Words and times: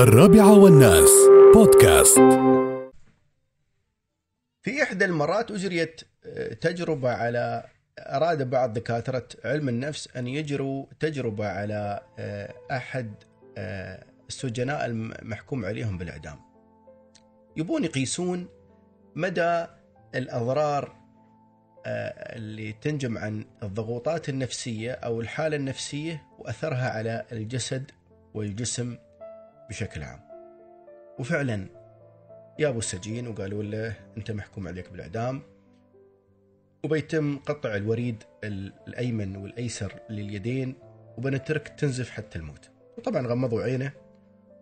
الرابعة 0.00 0.58
والناس. 0.58 1.10
بودكاست. 1.54 2.18
في 4.62 4.82
إحدى 4.82 5.04
المرات 5.04 5.50
أجريت 5.50 6.00
آه، 6.24 6.54
تجربة 6.54 7.10
على 7.10 7.64
أراد 7.98 8.50
بعض 8.50 8.72
دكاترة 8.72 9.28
علم 9.44 9.68
النفس 9.68 10.08
أن 10.16 10.26
يجروا 10.26 10.86
تجربة 11.00 11.46
على 11.46 12.00
آه، 12.18 12.54
أحد 12.70 13.14
آه، 13.58 14.04
السجناء 14.28 14.86
المحكوم 14.86 15.64
عليهم 15.64 15.98
بالإعدام. 15.98 16.38
يبون 17.56 17.84
يقيسون 17.84 18.48
مدى 19.14 19.66
الأضرار 20.14 20.96
اللي 21.86 22.72
تنجم 22.72 23.18
عن 23.18 23.44
الضغوطات 23.62 24.28
النفسية 24.28 24.92
أو 24.92 25.20
الحالة 25.20 25.56
النفسية 25.56 26.22
وأثرها 26.38 26.90
على 26.90 27.24
الجسد 27.32 27.90
والجسم 28.34 28.96
بشكل 29.70 30.02
عام. 30.02 30.20
وفعلا 31.18 31.66
جابوا 32.58 32.78
السجين 32.78 33.28
وقالوا 33.28 33.62
له 33.62 33.94
أنت 34.16 34.30
محكوم 34.30 34.68
عليك 34.68 34.90
بالإعدام 34.90 35.42
وبيتم 36.84 37.38
قطع 37.38 37.74
الوريد 37.74 38.22
الأيمن 38.44 39.36
والأيسر 39.36 40.00
لليدين 40.10 40.74
وبنترك 41.18 41.68
تنزف 41.68 42.10
حتى 42.10 42.38
الموت. 42.38 42.70
وطبعا 42.98 43.26
غمضوا 43.26 43.62
عينه 43.62 43.92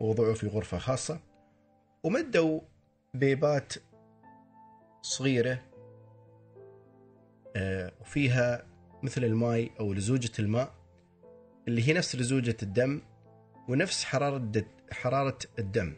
ووضعوه 0.00 0.34
في 0.34 0.46
غرفة 0.46 0.78
خاصة 0.78 1.20
ومدوا 2.02 2.60
بيبات 3.14 3.72
صغيرة 5.02 5.62
آه، 7.56 7.92
وفيها 8.00 8.66
مثل 9.02 9.24
الماء 9.24 9.70
أو 9.80 9.92
لزوجة 9.92 10.30
الماء 10.38 10.74
اللي 11.68 11.88
هي 11.88 11.92
نفس 11.92 12.16
لزوجة 12.16 12.56
الدم 12.62 13.02
ونفس 13.68 14.04
حرارة 14.04 14.36
حرارة 14.92 15.38
الدم. 15.58 15.94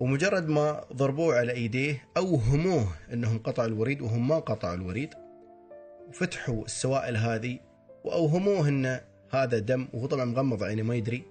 ومجرد 0.00 0.48
ما 0.48 0.84
ضربوه 0.92 1.36
على 1.36 1.52
إيديه 1.52 2.08
اوهموه 2.16 2.88
إنهم 3.12 3.38
قطعوا 3.38 3.68
الوريد 3.68 4.00
وهم 4.02 4.28
ما 4.28 4.38
قطعوا 4.38 4.74
الوريد 4.74 5.14
وفتحوا 6.08 6.64
السوائل 6.64 7.16
هذه 7.16 7.58
واوهموه 8.04 8.68
إن 8.68 9.00
هذا 9.30 9.58
دم 9.58 9.88
وهو 9.92 10.06
طبعا 10.06 10.24
مغمض 10.24 10.62
عينه 10.62 10.82
ما 10.82 10.94
يدري 10.94 11.22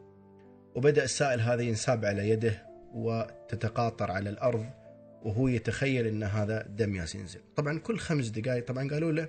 وبدأ 0.75 1.03
السائل 1.03 1.41
هذا 1.41 1.61
ينساب 1.61 2.05
على 2.05 2.29
يده 2.29 2.67
وتتقاطر 2.93 4.11
على 4.11 4.29
الأرض 4.29 4.65
وهو 5.23 5.47
يتخيل 5.47 6.07
إن 6.07 6.23
هذا 6.23 6.61
دم 6.61 6.95
ياس 6.95 7.15
ينزل 7.15 7.39
طبعا 7.55 7.79
كل 7.79 7.97
خمس 7.97 8.27
دقائق 8.27 8.65
طبعا 8.65 8.89
قالوا 8.89 9.11
له 9.11 9.27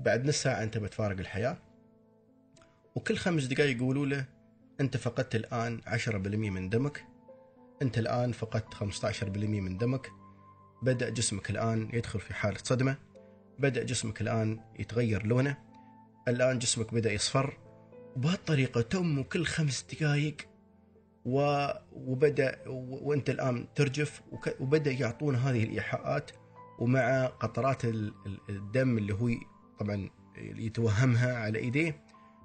بعد 0.00 0.26
نص 0.26 0.42
ساعة 0.42 0.62
أنت 0.62 0.78
بتفارق 0.78 1.18
الحياة. 1.18 1.56
وكل 2.94 3.16
خمس 3.16 3.44
دقائق 3.44 3.76
يقولوا 3.76 4.06
له 4.06 4.24
أنت 4.80 4.96
فقدت 4.96 5.34
الآن 5.34 5.80
10% 5.86 6.16
من 6.50 6.68
دمك. 6.68 7.04
أنت 7.82 7.98
الآن 7.98 8.32
فقدت 8.32 8.74
15% 8.74 9.60
من 9.60 9.78
دمك. 9.78 10.10
بدأ 10.82 11.08
جسمك 11.08 11.50
الآن 11.50 11.88
يدخل 11.92 12.20
في 12.20 12.34
حالة 12.34 12.58
صدمة. 12.64 12.96
بدأ 13.58 13.84
جسمك 13.84 14.20
الآن 14.20 14.60
يتغير 14.78 15.26
لونه. 15.26 15.56
الآن 16.28 16.58
جسمك 16.58 16.94
بدأ 16.94 17.12
يصفر. 17.12 17.58
وبهالطريقه 18.16 18.80
تم 18.80 19.22
كل 19.22 19.46
خمس 19.46 19.86
دقائق 19.92 20.36
و... 21.24 21.68
وبدأ 21.92 22.68
و... 22.68 23.08
وأنت 23.08 23.30
الآن 23.30 23.68
ترجف 23.74 24.22
وك... 24.32 24.56
وبدأ 24.60 24.90
يعطون 24.90 25.34
هذه 25.34 25.64
الإيحاءات. 25.64 26.30
ومع 26.78 27.26
قطرات 27.26 27.84
الدم 28.48 28.98
اللي 28.98 29.14
هو 29.14 29.30
طبعا 29.78 30.10
يتوهمها 30.36 31.36
على 31.36 31.58
إيديه. 31.58 32.04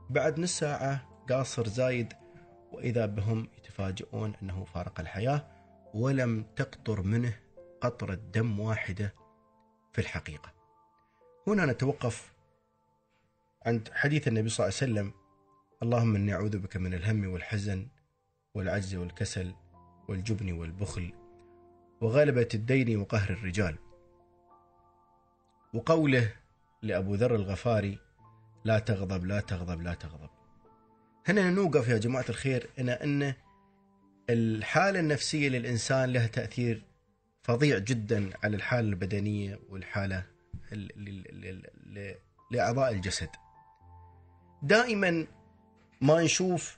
بعد 0.10 0.40
نص 0.40 0.60
ساعة 0.60 1.10
قاصر 1.30 1.68
زايد 1.68 2.14
وإذا 2.74 3.06
بهم 3.06 3.48
يتفاجئون 3.58 4.34
أنه 4.42 4.64
فارق 4.64 5.00
الحياة 5.00 5.48
ولم 5.94 6.46
تقطر 6.56 7.02
منه 7.02 7.40
قطرة 7.82 8.14
دم 8.14 8.60
واحدة 8.60 9.14
في 9.92 10.02
الحقيقة. 10.02 10.54
هنا 11.48 11.66
نتوقف 11.66 12.34
عند 13.66 13.90
حديث 13.94 14.28
النبي 14.28 14.50
صلى 14.50 14.66
الله 14.66 14.78
عليه 14.82 14.92
وسلم 14.92 15.14
اللهم 15.84 16.16
إني 16.16 16.34
أعوذ 16.34 16.58
بك 16.58 16.78
من 16.78 16.94
الهم 16.94 17.32
والحزن 17.34 17.88
والعجز 18.56 18.96
والكسل 18.96 19.54
والجبن 20.08 20.52
والبخل 20.52 21.14
وغلبة 22.02 22.48
الدين 22.54 22.98
وقهر 22.98 23.30
الرجال. 23.30 23.78
وقوله 25.74 26.34
لأبو 26.82 27.16
ذر 27.16 27.36
الغفاري 27.36 28.00
لا 28.64 28.80
تغضب 28.80 29.26
لا 29.26 29.40
تغضب 29.40 29.82
لا 29.82 29.94
تغضب. 29.94 30.30
هنا 31.28 31.50
نوقف 31.50 31.88
يا 31.88 31.98
جماعة 31.98 32.26
الخير 32.30 32.70
إن 32.80 32.90
أن 32.90 33.34
الحالة 34.30 35.00
النفسية 35.00 35.50
للإنسان 35.50 36.14
لها 36.14 36.28
تأثير 36.28 36.82
فظيع 37.42 37.78
جدا 37.78 38.30
على 38.44 38.56
الحالة 38.56 38.90
البدنية 38.90 39.60
والحالة 39.70 40.24
لأعضاء 42.52 42.92
الجسد. 42.92 43.30
دائما 44.64 45.28
ما 46.02 46.24
نشوف 46.24 46.78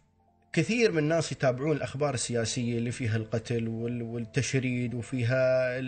كثير 0.54 0.92
من 0.92 0.98
الناس 0.98 1.32
يتابعون 1.32 1.76
الأخبار 1.78 2.14
السياسية 2.14 2.78
اللي 2.78 2.92
فيها 2.92 3.18
القتل 3.18 3.68
والتشريد 3.68 4.94
وفيها 4.94 5.80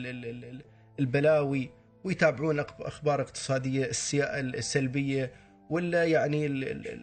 البلاوي 1.00 1.70
ويتابعون 2.04 2.60
أخبار 2.60 3.22
اقتصادية 3.22 3.90
السلبية 4.34 5.32
ولا 5.70 6.04
يعني 6.04 6.46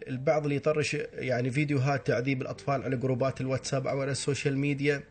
البعض 0.07 0.43
اللي 0.43 0.55
يطرش 0.55 0.93
يعني 1.13 1.51
فيديوهات 1.51 2.07
تعذيب 2.07 2.41
الأطفال 2.41 2.83
على 2.83 2.97
جروبات 2.97 3.41
الواتساب 3.41 3.87
أو 3.87 4.01
على 4.01 4.11
ال 4.11 4.18
social 4.18 4.57
media 4.57 5.03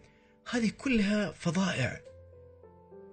هذه 0.51 0.73
كلها 0.79 1.33
فظائع. 1.33 2.01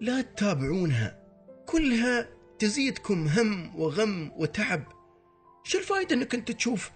لا 0.01 0.21
تتابعونها. 0.21 1.21
كلها 1.65 2.29
تزيدكم 2.59 3.27
هم 3.27 3.79
وغم 3.79 4.31
وتعب. 4.35 4.83
شو 5.63 5.77
الفائده 5.77 6.15
إنك 6.15 6.35
أنت 6.35 6.51
تشوف 6.51 6.91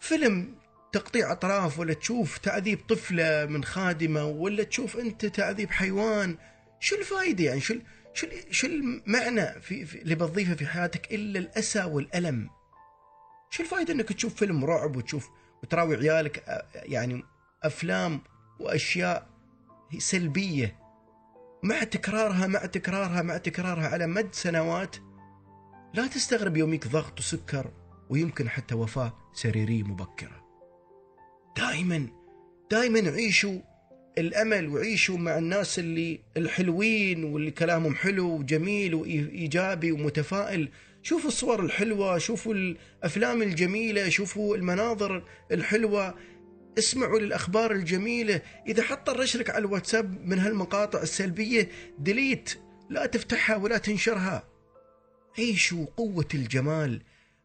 فيلم 0.00 0.54
تقطيع 0.92 1.32
أطراف 1.32 1.78
ولا 1.78 1.94
تشوف 1.94 2.38
تعذيب 2.38 2.78
طفلة 2.88 3.46
من 3.46 3.64
خادمة 3.64 4.24
ولا 4.24 4.62
تشوف 4.62 4.96
أنت 4.96 5.26
تعذيب 5.26 5.70
حيوان؟ 5.70 6.36
شو 6.80 6.96
الفائده 6.96 7.44
يعني؟ 7.44 7.60
شو 7.60 7.74
شو 8.14 8.26
شو 8.50 8.66
المعنى 8.66 9.60
في, 9.60 9.86
في 9.86 10.02
اللي 10.02 10.14
بتضيفه 10.14 10.54
في 10.54 10.66
حياتك 10.66 11.14
إلا 11.14 11.38
الأسى 11.38 11.84
والألم؟ 11.84 12.50
شو 13.52 13.62
الفائده 13.62 13.92
إنك 13.92 14.08
تشوف 14.12 14.34
فيلم 14.34 14.64
رعب 14.64 14.96
وتشوف 14.96 15.30
وتراوي 15.62 15.96
عيالك 15.96 16.44
يعني 16.74 17.22
أفلام 17.62 18.20
وأشياء 18.60 19.28
سلبية 19.98 20.76
مع 21.62 21.82
تكرارها 21.84 22.46
مع 22.46 22.66
تكرارها 22.66 23.22
مع 23.22 23.36
تكرارها 23.36 23.88
على 23.88 24.06
مد 24.06 24.34
سنوات 24.34 24.96
لا 25.94 26.06
تستغرب 26.06 26.56
يوميك 26.56 26.88
ضغط 26.88 27.18
وسكر 27.18 27.70
ويمكن 28.10 28.48
حتى 28.48 28.74
وفاة 28.74 29.12
سريرية 29.32 29.82
مبكرة. 29.82 30.42
دائما 31.56 32.08
دائما 32.70 33.10
عيشوا 33.10 33.58
الأمل 34.18 34.68
وعيشوا 34.68 35.18
مع 35.18 35.38
الناس 35.38 35.78
اللي 35.78 36.20
الحلوين 36.36 37.24
واللي 37.24 37.50
كلامهم 37.50 37.94
حلو 37.94 38.30
وجميل 38.30 38.94
وايجابي 38.94 39.92
ومتفائل 39.92 40.68
شوفوا 41.02 41.28
الصور 41.28 41.64
الحلوة 41.64 42.18
شوفوا 42.18 42.54
الأفلام 42.54 43.42
الجميلة 43.42 44.08
شوفوا 44.08 44.56
المناظر 44.56 45.24
الحلوة. 45.52 46.14
اسمعوا 46.78 47.18
للأخبار 47.18 47.72
الجميلة. 47.72 48.42
إذا 48.66 48.82
حط 48.82 49.10
الرشلك 49.10 49.50
على 49.50 49.58
الواتساب 49.58 50.26
من 50.26 50.38
هالمقاطع 50.38 51.02
السلبية 51.02 51.68
ديليت 51.98 52.54
لا 52.90 53.06
تفتحها 53.06 53.56
ولا 53.56 53.78
تنشرها. 53.78 54.48
عيشوا 55.38 55.86
قوة 55.96 56.28
الجمال 56.34 57.02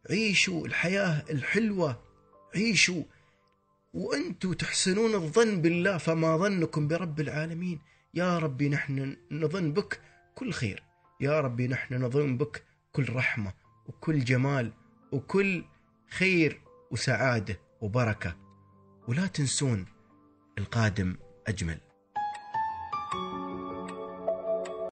عيشوا 0.10 0.68
الحياة 0.68 1.24
الحلوة 1.30 2.02
عيشوا. 2.56 3.04
وأنتم 3.94 4.54
تحسنون 4.54 5.14
الظن 5.16 5.62
بالله 5.62 5.98
فما 5.98 6.38
ظنكم 6.38 6.88
برب 6.88 7.20
العالمين؟ 7.20 7.80
يا 8.14 8.38
ربي 8.40 8.70
نحن 8.70 9.18
نظن 9.32 9.74
بك 9.74 10.00
كل 10.36 10.52
خير. 10.52 10.84
يا 11.22 11.42
ربي 11.42 11.68
نحن 11.68 11.94
نظن 11.94 12.38
بك 12.38 12.64
كل 12.98 13.14
رحمة 13.14 13.54
وكل 13.88 14.20
جمال 14.20 14.74
وكل 15.12 15.64
خير 16.10 16.62
وسعادة 16.92 17.60
وبركة. 17.82 18.36
ولا 19.08 19.28
تنسون 19.28 19.86
القادم 20.58 21.18
أجمل. 21.48 21.87